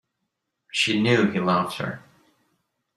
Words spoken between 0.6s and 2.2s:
She knew he loved her.